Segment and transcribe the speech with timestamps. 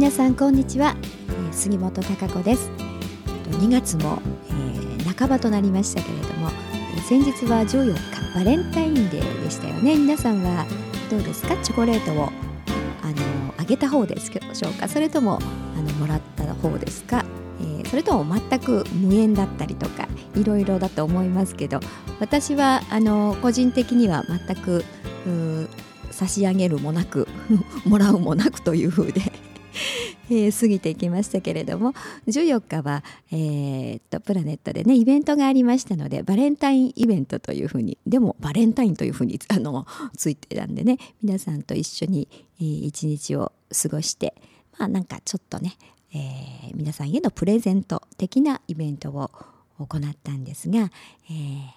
[0.00, 0.96] 皆さんこんにちは、
[1.52, 2.70] 杉本孝子です。
[3.60, 6.48] 2月も、えー、半ばとなりましたけれども
[7.06, 9.96] 先日は14日バレンタインデーでしたよね。
[9.96, 10.64] 皆さんは
[11.10, 11.54] どうですか？
[11.58, 12.30] チョコレートを
[13.02, 15.38] あのあげた方ですでしょうかそれとも
[15.76, 17.26] あのもらった方ですか、
[17.60, 21.78] えー、それとも全く無縁だったりとかいろいろだと思いますけど
[22.20, 24.82] 私はあの個人的には全く
[26.10, 27.28] 差し上げるもなく
[27.84, 29.30] もらうもなくという風で
[30.30, 31.92] えー、過ぎていきましたけれども
[32.28, 33.02] 14日は、
[33.32, 42.28] えー、っとプラネットでねイベントがありましたのでバレンタインイベントというふうにでもバレンタインというふうに あのついてたんでね皆さんと一緒に、
[42.60, 44.34] えー、一日を過ごして
[44.78, 45.76] まあなんかちょっとね、
[46.14, 49.30] えー、皆さんへのプレゼント的なイベントを
[49.78, 50.90] 行ったんですが、
[51.28, 51.70] えー、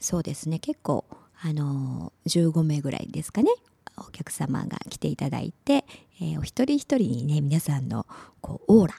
[0.00, 1.04] そうですね結構
[1.42, 3.50] あの15名ぐらいですかね。
[3.98, 5.84] お客様が来ていただいて、
[6.20, 8.06] えー、お一人一人にね皆さんの
[8.40, 8.94] こうオーラ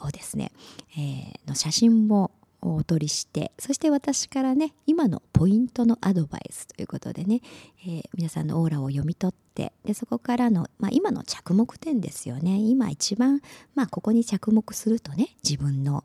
[0.00, 0.52] をですね、
[0.96, 7.40] えー、の写真もお取りしてそして私からね今のポイントのアドバイスということでね、
[7.86, 12.56] えー、皆さんのオーラを読み取ってでそこからの、まあ、今の着目点ですよね。
[12.56, 13.40] 今一番、
[13.74, 16.04] まあ、ここに着目するとね自分の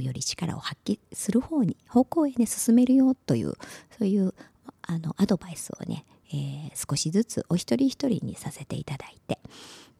[0.00, 3.54] より力を発揮する方に方向へね進めるよという
[3.96, 4.34] そういう
[4.82, 9.38] あのアドバイスをねえー、少しずつお一人一人にさせていただいて。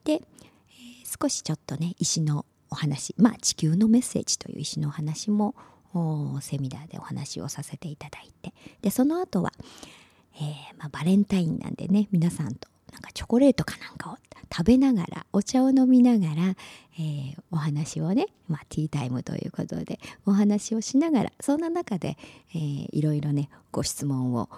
[0.04, 5.54] で、えー、少しちょっとね石のお話まあ地球のメッセージという石のお話も
[6.40, 8.52] セミナーでお話をさせていただいて。
[8.82, 9.52] でその後は、
[10.36, 14.16] えー、まあ、バレンタインなんでね皆さんとなんかチョコレートかなんかを
[14.50, 16.56] 食べながらお茶を飲みながら、
[16.98, 22.16] えー、お話をね、まあ、ティータイムということでお話をしながらそんな中で、
[22.54, 24.48] えー、いろいろねご質問を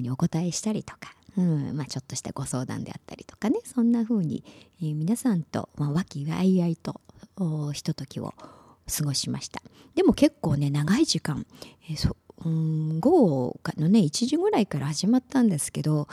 [0.00, 3.60] にお答えしたりとか、うんまあ、ちょっとしたご相談であったりとかね。
[3.64, 4.44] そんな風に、
[4.82, 7.00] えー、皆さんと、まあ、和気あいあいと
[7.72, 8.34] ひとときを
[8.86, 9.62] 過ごしました。
[9.94, 11.46] でも結構ね長い時間、
[11.88, 16.08] えー、そうん午後のね1時ぐらいから始まったんですけど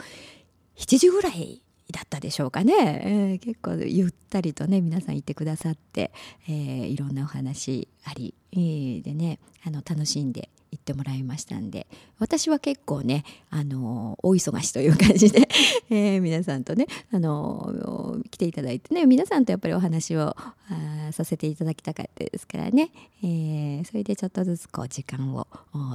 [0.76, 1.62] 7時ぐらい
[1.92, 2.74] だったでしょうかね、
[3.04, 6.12] えー、結構ゆったりとね皆さんいてくださって、
[6.48, 11.86] えー、いろんなお話あり、えー、でねあの楽しんで言ってもらいましたんで
[12.18, 15.48] 私は結構ねあの大忙しという感じで
[15.90, 20.36] えー、皆さんとねあの来ていただいてね皆さんとやっぱりお話を
[20.68, 22.90] あさせていただきたかったですからね、
[23.22, 25.46] えー、それでちょっとずつこう時間を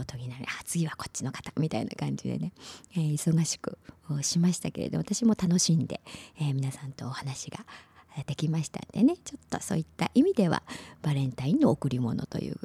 [0.08, 2.54] 途切なりあ次はこっちの方みたいな感じでね、
[2.96, 3.78] えー、忙しく
[4.22, 6.02] しましたけれど私も楽しんで、
[6.40, 7.66] え皆さんとお話が
[8.26, 10.64] できましたんでねちょっとそういった意味では
[11.02, 12.58] バレンタインの贈り物という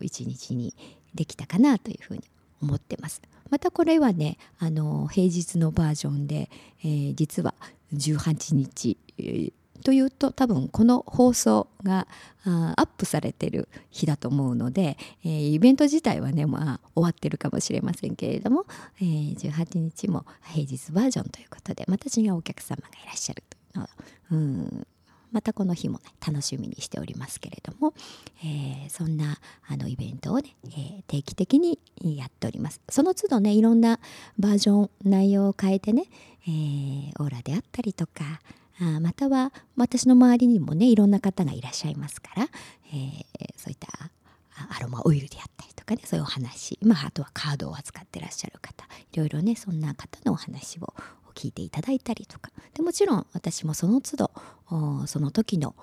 [0.00, 0.74] 一日に
[1.14, 2.22] できたかなというふうに
[2.62, 3.20] 思ってます。
[3.50, 6.48] またこれはねあの平日のバージョンで、
[6.82, 7.54] えー、実は
[7.92, 9.52] 18日、えー、
[9.84, 12.06] というと多分この放送が
[12.44, 18.64] アップされてる日だと思うので、えー、イベント自体はね、まあ、終わってるかもしれませんけれども、
[19.00, 23.61] えー、18日も平日バージョンということでまた違うお客様がいらっしゃると
[24.30, 24.86] う、ん、
[25.32, 27.94] またこの日もね楽しみにしておりますけれども、
[28.44, 32.80] えー、そんなあのイベントをね、えー、定期的にやっております。
[32.88, 33.98] その都度ねいろんな
[34.38, 36.04] バージョン内容を変えてね、
[36.46, 38.40] えー、オーラであったりとか
[39.00, 42.48] または私の周りにもねいろんな方がいらっしゃいますから、
[42.92, 43.24] えー、
[43.56, 43.88] そういった
[44.76, 50.94] アロマオイルであったりとかねそういうお話、まあ、あとはカードを扱ってらっしゃる方いろいろねそんな方のお話を
[51.32, 52.50] 聞いていただいたりとか。
[52.74, 54.30] でもちろん私もその都度
[55.06, 55.74] その時の、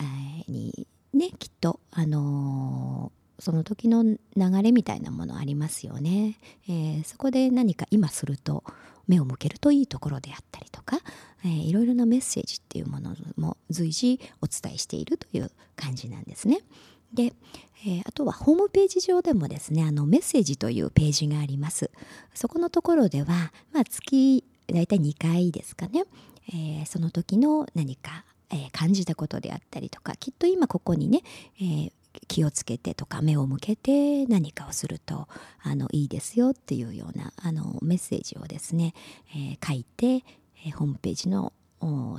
[0.00, 4.18] えー、にねきっとあのー、その時の流
[4.62, 6.38] れみたいなものありますよね、
[6.68, 8.64] えー、そこで何か今すると
[9.06, 10.98] 目を向けるといいところであったりとか、
[11.44, 16.60] えー、いろいろなメッセージっていうものも随時お伝えしているという感じなんですね。
[17.14, 17.32] で、
[17.86, 21.90] えー、あとはホームページ上でもですねあのメッセージというページがあります。
[22.34, 26.04] そこのところでは、まあ、月大体2回ですかね、
[26.48, 31.22] えー、その時の何か、えー、感じたことであったりとかきっと今ここにね、
[31.60, 31.92] えー、
[32.28, 35.28] 気をつけてとか目を向けて何かをすると
[35.62, 38.94] あのいいですよっていうようなあのメッセージをですね、
[39.34, 40.24] え書いて、
[40.66, 41.52] えホームページの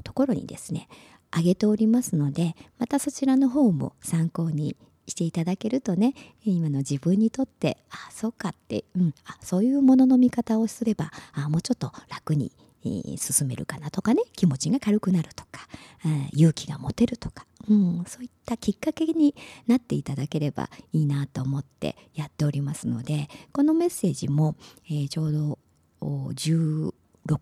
[0.03, 0.87] ところにですね
[1.35, 4.75] 上げておりますのでまたそちらの方も参考に
[5.07, 6.13] していただけるとね
[6.43, 12.51] 今の自分にとってあそうかって、うん、あそういうものの見方をすればあもうちょっと楽に、
[12.85, 15.67] えー、進めるかなとかね気持ちが軽くなるとか、
[16.05, 19.33] うん、勇気が持てるとか、うん、そういったきっかけに
[19.65, 24.55] なっていただければいいなと思ってやっておりますのでこのメッセージも、
[24.87, 25.59] えー、ちょうど
[26.01, 26.91] 16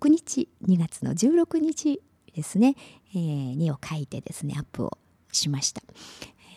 [0.07, 2.01] 日2月の16日
[2.35, 2.75] ですね、
[3.13, 4.97] えー、2を書いてですねアップを
[5.31, 5.81] しました、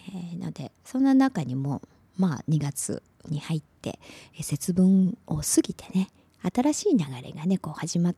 [0.08, 1.82] えー、のでそんな中にも
[2.16, 3.98] まあ2月に入って、
[4.38, 6.08] え節分を過ぎてね
[6.42, 8.14] 新しい流れがねこう始まっ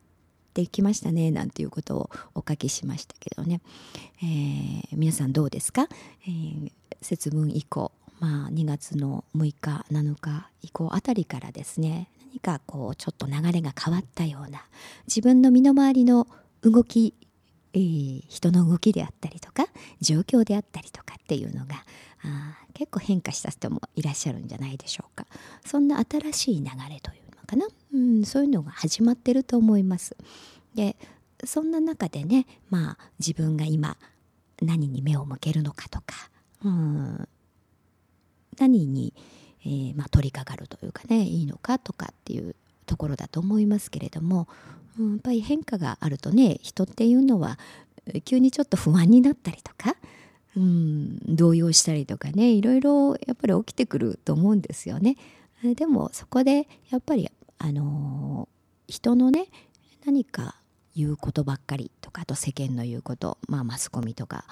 [0.53, 3.61] てきましたねなんていうことをお書きしましたけどね、
[4.21, 5.87] えー、皆さんどうですか、
[6.27, 6.71] えー、
[7.01, 14.63] 節分以降まあ2月の6日7日以降あたりからですね何かこうちょっと流れが変わったような
[15.07, 16.27] 自分の身の回りの
[16.61, 17.15] 動き、
[17.73, 19.65] えー、人の動きであったりとか
[20.01, 21.75] 状況であったりとかっていうのが
[22.23, 25.25] あ結構変化した人もいらっしゃるんじゃないでしょうか。
[25.65, 30.15] そんな新しい流れというのかな、うん、そういうのが始まってると思います。
[30.75, 30.95] で
[31.43, 33.97] そんな中でねまあ自分が今
[34.61, 36.29] 何に目を向けるのかとか、
[36.63, 37.27] うん、
[38.59, 39.13] 何に、
[39.65, 44.47] えー、まあ、取り掛かるというかねいいのかとかっていうところだと思いますけれども、
[44.99, 47.57] うん、やっぱり変化があるとね人っていうのは
[48.25, 49.95] 急にちょっと不安になったりとか、
[50.55, 55.17] うん、動揺したりとかねいろいろやっぱり起きてくると思うんですよね。
[55.75, 57.29] でもそこでやっぱり
[57.59, 58.49] あの、
[58.87, 59.45] 人のね
[60.05, 60.55] 何か
[60.95, 64.45] 言うことばっかりとかあと世間の言うこと、まあ、マスコミとか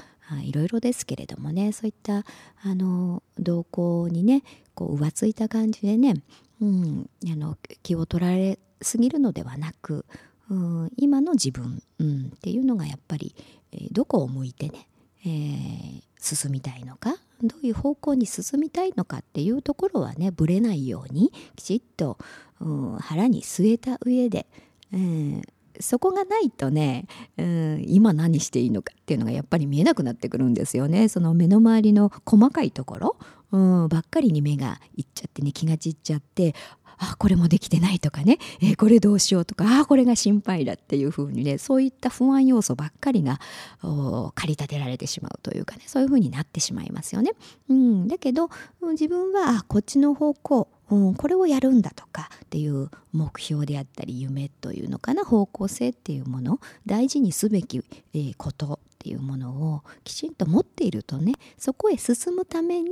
[0.44, 2.24] いろいろですけれどもねそういった
[2.64, 4.44] あの動向にね
[4.76, 6.14] こう浮ついた感じでね、
[6.62, 10.06] うん、あの気を取られすぎるのではなく、
[10.50, 13.36] うん、今の自分、うん、っていうのがやっぱり、
[13.72, 14.88] えー、どこを向いてね、
[15.26, 22.18] えー、進みたいのかどういう方向に進みたいのかっていうところはねぶれないようにきちっと、
[22.60, 24.46] うん、腹に据えた上で、
[24.92, 25.42] えー、
[25.80, 27.08] そこがないとね、
[27.38, 31.08] うん、今何していいのかっていうのがやっぱり見えなくなってくるんですよね。
[31.08, 33.18] その目の周りの細かいところ、
[33.52, 36.56] うん、ばっかりに目がいっちゃってね気が散っちゃって
[37.00, 43.40] あこれもできてないとかね、えー、これどうしようとかあこれが心配だっていうふうにねそういった不安要素ばっかりが
[43.82, 47.32] 駆り立てられてしまうというかねそういうふうになってしまいますよね。
[47.70, 48.50] うん、だけど
[48.92, 57.84] 自分はあこっちの方向うん、これをやるんだとかっていう目標であったり夢というのかな方向性っていうもの大事にすべき、
[58.16, 62.90] えー、ことっていうものをきちんと持っているとねそこへ進むために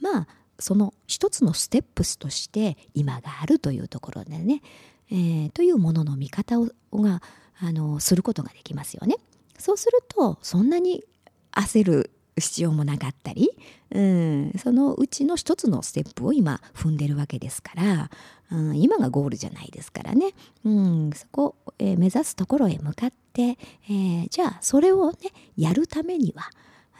[0.00, 0.26] まあ
[0.58, 4.62] その一つのステップスとして今があるというところでね、
[5.10, 7.22] えー、というものの見方をが
[7.60, 9.16] あのすることができますよね。
[9.58, 11.04] そうするとそんなに
[11.52, 13.50] 焦る必要もなかったり、
[13.90, 18.10] うん、そのうちの一つのステップを今踏んでるわけですから、
[18.52, 20.32] うん、今がゴールじゃないですからね、
[20.64, 25.16] うん、そこを、えー、目指すところへ向かって、えー、じゃあそれをね
[25.56, 26.50] やるためには、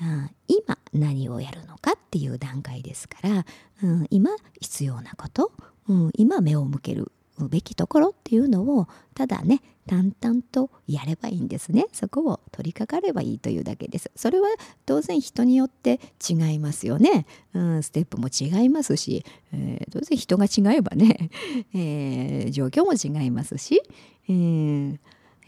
[0.01, 3.47] うん、今何をやるのかっていう段階ですから、
[3.83, 5.53] うん、今必要なこと、
[5.89, 7.13] うん、今目を向ける
[7.51, 11.87] べきところっていうのをただね淡々とやればいいんですね。
[11.93, 14.11] そこを取り掛かればいいというだけです。
[14.17, 14.49] それは
[14.85, 21.31] 当然人によって違いますよね、うん、ステップも違いますし、えー、当然人が違えばね、
[21.73, 23.81] えー、状況も違いますし、
[24.29, 24.99] えー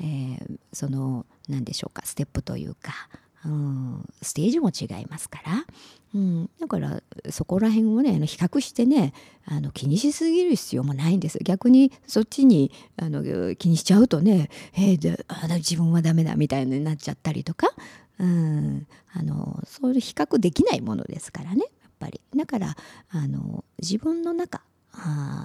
[0.01, 2.93] えー、その何でしょうかステップというか
[3.45, 5.65] うん、ステージも違いますから、
[6.15, 9.13] うん、だからそこら辺をね比較してね
[9.45, 11.39] あの気にしすぎる必要もないんです。
[11.43, 13.23] 逆にそっちにあの
[13.57, 17.69] 気にしちゃうとね「えー、あ自分はダメだ」みたいになっちゃったりとか、
[18.19, 22.21] うん、あのそういう比較できないものですからねやっぱり。
[22.35, 22.77] だから
[23.11, 24.63] あの自分の中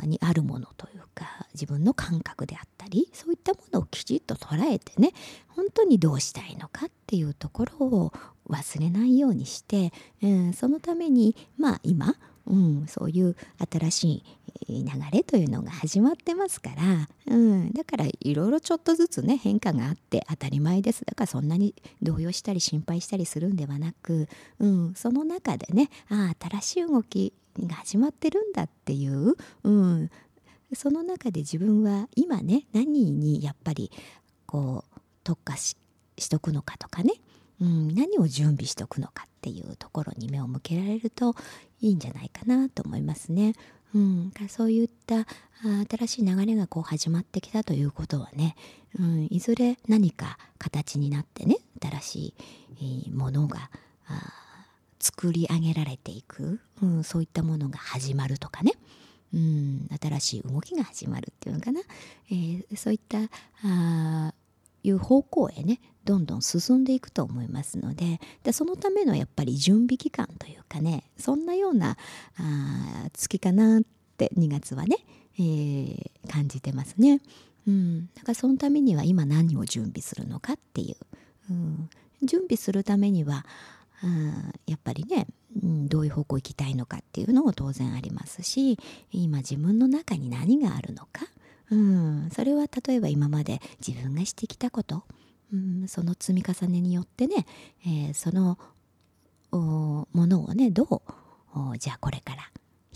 [0.03, 5.11] にあるものというか自分の感覚であったりそういったものをきちっと捉えてね
[5.47, 8.13] 本当にどうしたいのかっていうところを
[8.49, 9.91] 忘れないようにして、
[10.21, 12.15] うん、そのためにまあ今、
[12.47, 13.35] うん、そういう
[13.71, 14.23] 新しい
[14.69, 21.05] 流れというのが始まってますから、うん、だからいろいろちょっとずつね変化があって当たり前です。
[21.05, 24.27] だからそんなに動揺したり心配したりするんではなく、
[24.59, 30.09] うん、その中でねああ新しい動きが始まってるんだっていう、うん、
[30.73, 33.91] その中で自分は今ね何にやっぱり
[34.45, 35.75] こう特化し
[36.29, 37.13] とくのかとかね、
[37.61, 41.35] うん、何を準備しとくのかっていうところに目を向けられると
[41.81, 43.53] いいんじゃないかなと思いますね。
[43.95, 45.25] うん、そういった
[45.89, 48.55] 新しい流れがこう始まってきたということはね、
[48.99, 52.33] うん、いずれ何か形になってね新し
[52.79, 53.69] いものが
[54.99, 58.73] 作り上げられていく、うん、そういったものが始まるとかね、
[59.33, 61.81] うん、新しい動きが始まるっていうのかな、
[62.31, 63.17] えー、そういった
[63.63, 64.33] あ
[64.83, 71.97] いう方向へねどんどん進んでいくと思いますのででそのためのやっぱり準備期間というかねそんなような
[72.37, 73.83] あ月かなっ
[74.17, 74.97] て2月はね、
[75.39, 77.21] えー、感じてますね。
[77.65, 80.95] うん、だからそのためには今何を準備するのかっていう。
[81.49, 81.89] うん、
[82.21, 83.45] 準備するためには、
[84.03, 85.27] うん、やっぱりね、
[85.61, 88.77] うん、どういう方向行きたいのかっていうのも当然ありますし
[89.11, 91.25] 今自分の中に何があるのか、
[91.73, 95.03] うん、それは例えば今まで自分がしてきたこと、
[95.51, 97.47] うん、その積み重ねによってね、
[97.85, 98.59] えー、その
[99.51, 102.49] ものをねどうじゃあこれから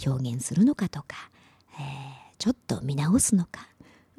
[0.06, 1.32] 表現するのかとか、
[1.80, 3.68] えー、ちょっと見直すのか、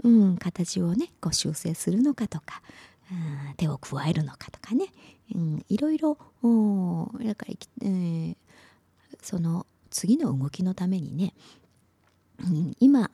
[0.02, 2.62] うん、形をねこう修正するのかとか、
[3.12, 4.86] うん、手を加えるのかとかね、
[5.34, 6.18] うん、いろいろ
[7.24, 8.36] だから、えー、
[9.22, 11.32] その次の動きのためにね、
[12.40, 13.10] うん、今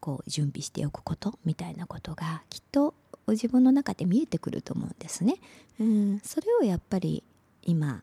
[0.00, 2.94] こう準備しておくことみたいなことがきっと
[3.28, 5.36] 自分の中で見えてくると思うんですね。
[5.80, 7.22] うん、それをやっぱり
[7.62, 8.02] 今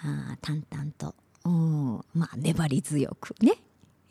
[0.00, 3.54] あ淡々と、うん、まあ粘り強くね、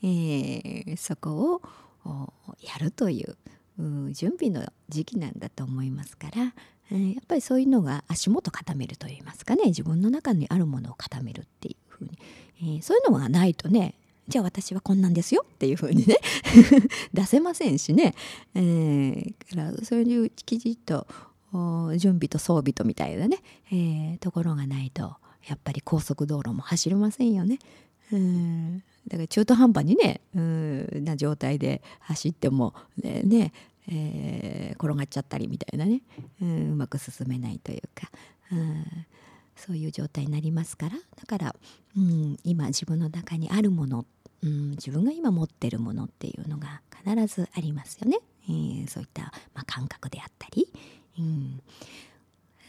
[0.01, 1.61] えー、そこ
[2.05, 3.37] をやるという、
[3.79, 6.53] うん、準備の時期なんだと思いますから、
[6.91, 9.65] えー、やっぱりそういうのが足元固めるといいますかね。
[9.65, 12.17] 自分の中にあるものを固めるっていうふうに、
[12.61, 13.95] えー、そういうのがないとね
[14.27, 16.17] じゃあ私はこんなんですよっていうふうにね
[17.13, 18.15] 出せませんしね、
[18.55, 21.07] えー、からそういうきちっと
[21.97, 23.37] 準備と装備とみたいなね、
[23.71, 25.15] えー、ところがないと
[25.47, 27.59] やっぱり高速道路も走れませんよね。
[28.11, 28.83] うん。
[29.07, 33.53] だから中途半端にねうんな状態で走ってもねね、
[33.87, 36.01] えー、転がっちゃったりみたいなね、
[36.41, 38.09] うん、うまく進めないというか、
[38.51, 38.85] うん、
[39.55, 40.95] そういう状態になりますから。
[40.95, 41.55] だから、
[41.95, 44.05] うん、今自分の中にあるものっ、
[44.45, 49.23] うん、自分が今持ってるものっていうのが必ずありますよね、えー、そういった、
[49.53, 50.67] まあ、感覚であったり、
[51.19, 51.61] うん、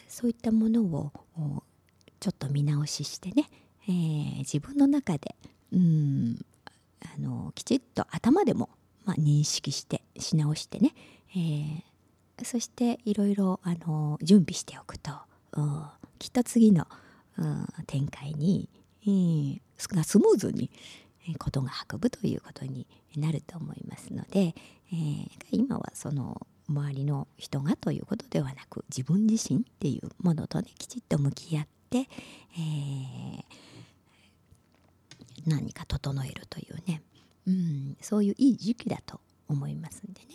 [0.08, 1.12] そういったものを
[2.18, 3.48] ちょっと見直ししてね、
[3.88, 5.36] えー、自分の中で
[5.72, 6.38] うん
[7.00, 8.70] あのきちっと頭でも、
[9.04, 10.94] まあ、認識してし直してね、
[11.32, 13.60] えー、そしていろいろ
[14.22, 15.12] 準備しておくと
[16.18, 16.86] きっと次の
[17.86, 18.70] 展開に、
[19.02, 20.70] えー、スムーズに
[21.34, 24.54] ことが運ぶということになると思いますので、
[24.92, 33.44] えー、今はその周りの人がということではなく自分自身っていうものとねきちっと向き合って、えー、
[35.46, 37.02] 何か整えるというね、
[37.46, 40.26] うん、そういういい時期だと思いますんでね、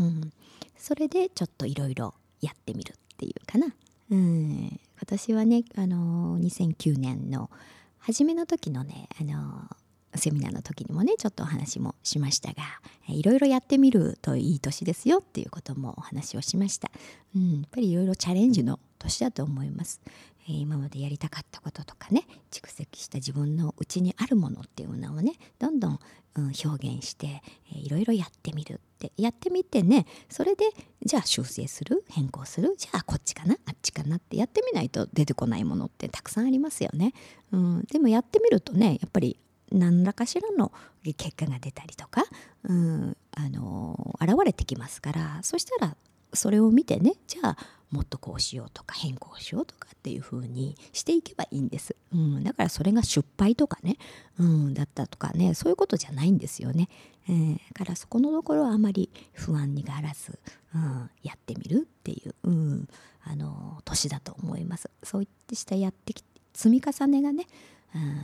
[0.00, 0.32] うん、
[0.76, 3.66] それでちょっといろいろやってみるっていうかな、
[4.10, 7.50] うん、今年はね、あのー、2009年の
[7.98, 9.85] 初めの時のね、あのー
[10.16, 12.62] セミナーの時にもねちょっとお話もしましたが
[13.08, 16.90] いろいろやってみるといい年ですよっていうこともお話をしました、
[17.34, 20.00] うん、やっぱりいろいろチャレンジの年だと思います、
[20.48, 25.98] えー、今までやりたかったこととかね蓄積した自分の内にあるものっていうのをねどんどん、
[26.36, 27.42] うん、表現して、
[27.72, 30.64] えー、いろいろやってみるってやってみてねそれで
[31.04, 32.04] じゃあ修正する？
[32.08, 32.74] 変更する？
[32.78, 33.54] じゃあこっちかな？
[33.66, 34.16] あっちかな？
[34.16, 37.12] ってやってみないと出てこないものってたくさんありますよね、
[37.52, 39.38] うん、でもやってみるとねやっぱり
[39.76, 40.72] 何らかしらの
[41.16, 42.24] 結果が出たりとか、
[42.64, 45.96] うん、あの現れてきますからそしたら
[46.32, 47.56] それを見てねじゃあ
[47.90, 53.96] もっとこうしようとか変更しようとかっていう風にしていけばいいんです、うん、だからそれが失敗とかね、
[54.38, 56.88] うん、だったとかねそういうことじゃないんですよね、
[57.28, 60.38] えー、からそこのところはあまり不安にがらず、
[60.74, 62.88] うん、やってみるっていう、うん、
[63.22, 64.90] あの年だと思います。
[65.02, 67.46] そういったやってき積み重ねがね、
[67.94, 68.20] うん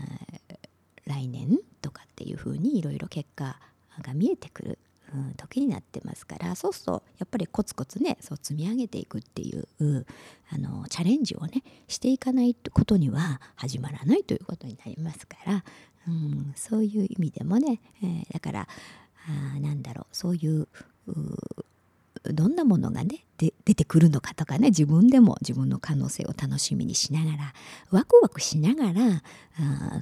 [1.06, 3.56] 来年とかっていうふうにいろいろ結果
[4.00, 4.78] が見えてくる、
[5.14, 10.06] うん、時になってますからそうするとやっぱりコツコツねそう積み上げていくっていう、うん、
[10.50, 15.64] あのチャレンジをねしていかないことには始まらないということになりますから、
[16.09, 18.68] うん、そういう意味でもね、えー、だから
[19.28, 20.68] あなんだろうそういう
[22.25, 27.54] どんなものがね出てくるのかとかね自分でも自分の可能性を楽しみにしながら
[27.90, 29.23] ワクワクしながら
[29.59, 30.00] あ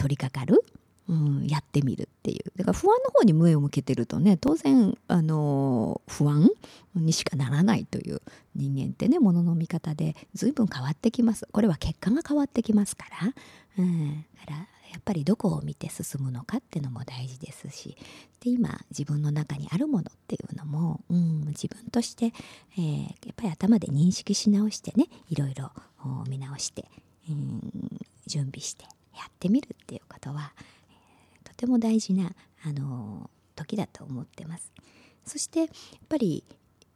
[0.00, 0.64] 取り掛かる、
[1.10, 2.52] うん、やってみるっていう。
[2.56, 6.48] だから不安の方に目を向けてるとね当然あの不安
[6.94, 8.22] にしかならないという
[8.56, 11.46] 人間ってねものの見方で随分変わってきます。
[11.52, 13.34] これは結果が変わってきますから,、
[13.78, 14.64] うん、だからや
[14.98, 17.96] っぱりどこを見て進むのかっていうのも大事ですし。
[18.40, 22.32] で今自分の中にあるものっていうのも、うん、自分として、
[22.78, 25.70] えー、やっぱり頭で認識し直してねいろいろ
[26.26, 26.86] 見直して、
[27.28, 27.70] うん、
[28.26, 28.86] 準備して。
[29.16, 34.72] やってみるっていうことは、えー、とても大事な、あの時だと思ってます。
[35.24, 35.68] そしてやっ
[36.08, 36.44] ぱり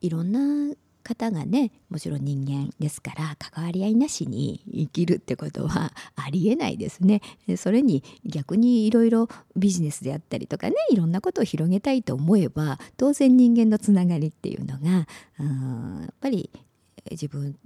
[0.00, 7.21] いろんな方がねもちろん人間ですから関わり合いなしに生きるってことはありえないですね。
[7.56, 15.02] それに逆にいろいろビジネスであったりとかねいろんなことを広げたいと思えば当然人間のつながりっていうのがや
[16.11, 16.50] っぱり
[17.11, 17.57] 自分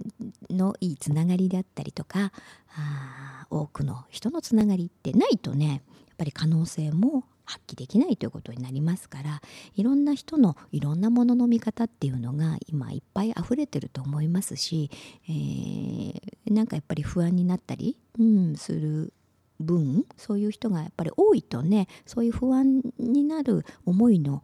[0.49, 2.31] のいいつながりであったりとか
[2.75, 5.67] あ多くの人のつながりってないとね
[6.07, 9.41] やっぱり可能性も発揮できないということになりますから
[9.75, 14.91] いろんな人のいろんなものの見方っていうのが今いっぱい溢れてると思いますし、
[15.27, 19.13] えー、なんかやっぱり不安になったり、うん、する
[19.59, 24.43] 分そういう人がやっぱり多いとねそういう不安になる思いの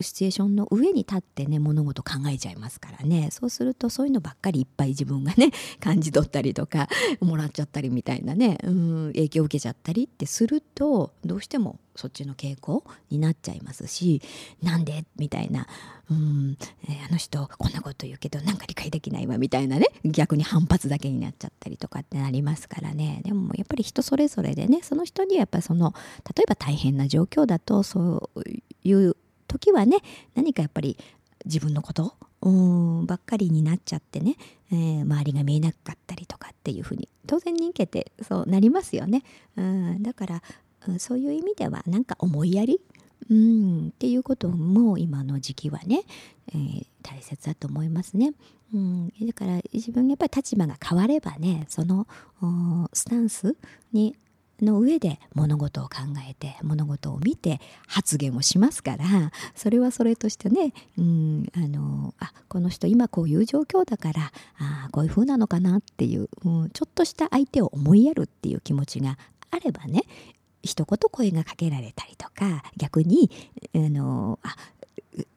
[0.00, 3.28] シチュエーションの上に立ってね物事考えちゃいますからね。
[3.30, 5.50] そうするとそういうのばっかりいっぱい自分がね
[5.80, 6.88] 感じ取ったりとか
[7.20, 14.20] もらっちゃったりみたいなねうん影響を受けちゃったりってするとどうしてもそっちの傾向になっちゃいますし
[14.62, 15.04] なんで？
[15.16, 15.66] みたいな。
[16.08, 16.56] うん、
[16.88, 23.22] えー、あの人こんなこと言うけどなんか理解できないわみたいなね逆に反発だけになっちゃったりとかってなりますからね。
[23.24, 25.94] でもやっぱり人それぞれでねその人にはやっぱその
[26.36, 28.42] 例えば大変な状況だとそう
[28.84, 29.98] いう時はね
[30.34, 30.96] 何かやっぱり
[31.44, 32.14] 自分のこと
[33.06, 34.36] ばっかりになっちゃってね、
[34.72, 39.22] えー、周りが見えなかったりとかっていうふうに当然人間ってそうなりますよね、
[39.56, 40.42] うん、だから、
[40.98, 42.80] そういう意味ではなんか思いやり、
[43.30, 46.02] うん、っていうことも今の時期はね、
[46.48, 48.32] えー、大切だと思いますね。
[48.74, 52.08] うん、だから自分がやっぱり立場が変わればねその
[52.92, 53.56] スタンス
[53.92, 54.16] に
[54.62, 55.98] の上で物事を考
[56.28, 59.04] えて物事を見て発言をしますから
[59.54, 69.18] それはそれとしてね、うん、あのあこの人今こういう状況だからあこういう風なのかなっていう、うん、ちょっとした相手を思いやるっていう気持ちが
[69.50, 70.02] あればね
[70.62, 73.30] 一言声がかけられたりとか逆に
[73.74, 74.56] あのあ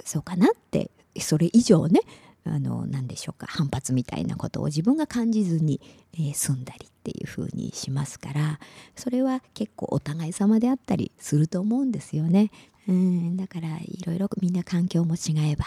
[0.04, 2.02] そうかなってそれ以上ね
[2.51, 5.79] あの何でしょうか反発みたいなことを自分が感じずに、
[6.13, 8.59] えー、済んだりっていう風にしますから
[8.96, 12.51] それは結構お互い様であったりすると思うんですよね。
[12.88, 15.66] うんだからいろいろみんな環境も違えば、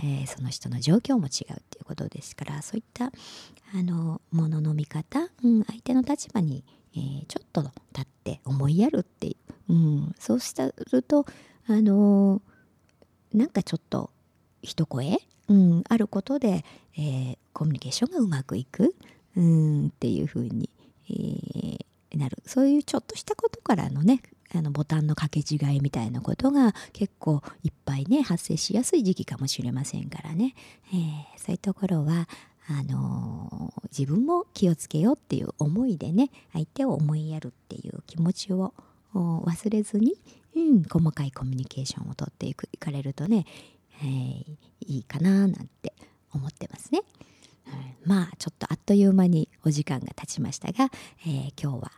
[0.00, 3.12] えー、その人の状況も違うっていうことですからそういった
[3.72, 6.64] あのものの見方、うん、相手の立場に、
[6.96, 9.36] えー、ちょっと立って思いやるってい
[9.68, 10.54] う、うん、そうす
[10.90, 11.24] ると
[11.68, 12.42] あの
[13.32, 14.10] なんかちょっと
[14.62, 16.64] 一声うん、あることで、
[16.96, 18.94] えー、コミュニケーションがうまくいく、
[19.36, 20.70] うん、っていうふうに、
[21.10, 22.42] えー、なる。
[22.46, 24.22] そういうちょっとしたことからのね
[24.54, 30.54] あのボタンの掛け違いみたいなことが結構いっぱいね発生しやすい時期かもしれませんからね、
[30.92, 32.28] えー、そういうところは
[32.68, 38.72] あのー、自分も気をつけようっていう思いでね相手を思いやるっていう気持ちを
[39.14, 40.14] 忘れずに、
[40.56, 42.68] うん、細かいコミュニケーションをとっていく。
[42.72, 43.46] いかれるとね
[44.02, 45.92] えー、いいかななんて
[46.32, 47.02] 思ってますね。
[48.04, 50.90] まあちょっとあっという間にお時間が経ちましたが、
[51.26, 51.90] えー、今日は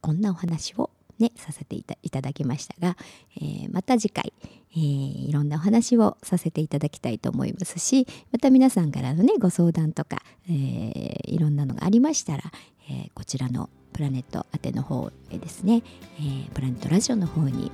[0.00, 2.96] こんなお話をねさせていただきましたが、
[3.36, 4.32] えー、また次回、
[4.72, 12.42] えー、いろんなお話をさせていただきたいと思いますしまた皆さんからのねご相談とか、えー、いろんなのがありましたら、
[12.90, 15.82] えこちらのプラネット宛ての方へですね、
[16.20, 17.72] えプラネットラジオの方に、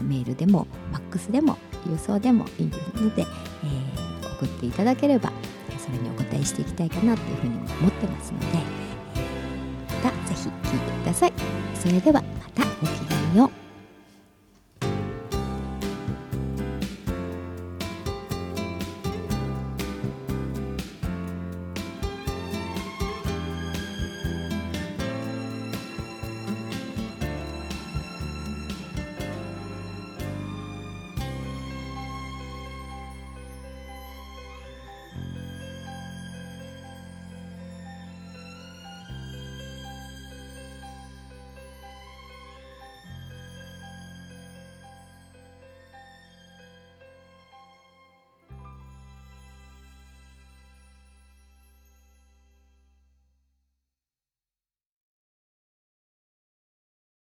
[0.00, 5.32] えメールでもファックスでも郵送でもいいので、えー、送っていただければ
[5.78, 8.46] それにお答えしていきたいかなというふうに思ってますので、
[10.04, 11.32] また是非聞いてください。
[11.74, 13.67] それではまたごきげんよう。